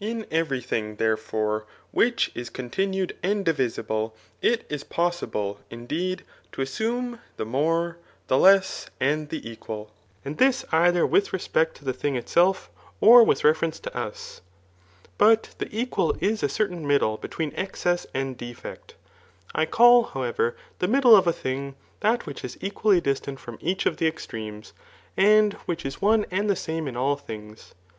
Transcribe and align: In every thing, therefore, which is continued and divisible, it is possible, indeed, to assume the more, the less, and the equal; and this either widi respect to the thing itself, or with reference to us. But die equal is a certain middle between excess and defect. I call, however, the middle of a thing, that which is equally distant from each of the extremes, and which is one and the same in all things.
In 0.00 0.24
every 0.30 0.62
thing, 0.62 0.96
therefore, 0.96 1.66
which 1.90 2.30
is 2.34 2.48
continued 2.48 3.14
and 3.22 3.44
divisible, 3.44 4.16
it 4.40 4.64
is 4.70 4.82
possible, 4.82 5.60
indeed, 5.68 6.24
to 6.52 6.62
assume 6.62 7.18
the 7.36 7.44
more, 7.44 7.98
the 8.28 8.38
less, 8.38 8.88
and 8.98 9.28
the 9.28 9.46
equal; 9.46 9.90
and 10.24 10.38
this 10.38 10.64
either 10.72 11.06
widi 11.06 11.32
respect 11.32 11.76
to 11.76 11.84
the 11.84 11.92
thing 11.92 12.16
itself, 12.16 12.70
or 12.98 13.22
with 13.24 13.44
reference 13.44 13.78
to 13.80 13.94
us. 13.94 14.40
But 15.18 15.54
die 15.58 15.68
equal 15.70 16.16
is 16.18 16.42
a 16.42 16.48
certain 16.48 16.86
middle 16.86 17.18
between 17.18 17.52
excess 17.54 18.06
and 18.14 18.38
defect. 18.38 18.94
I 19.54 19.66
call, 19.66 20.04
however, 20.04 20.56
the 20.78 20.88
middle 20.88 21.14
of 21.14 21.26
a 21.26 21.32
thing, 21.34 21.74
that 22.00 22.24
which 22.24 22.42
is 22.42 22.56
equally 22.62 23.02
distant 23.02 23.38
from 23.38 23.58
each 23.60 23.84
of 23.84 23.98
the 23.98 24.06
extremes, 24.08 24.72
and 25.14 25.52
which 25.66 25.84
is 25.84 26.00
one 26.00 26.24
and 26.30 26.48
the 26.48 26.56
same 26.56 26.88
in 26.88 26.96
all 26.96 27.16
things. 27.16 27.74